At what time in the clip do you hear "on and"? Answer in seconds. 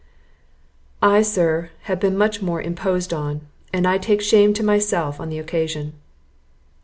3.13-3.85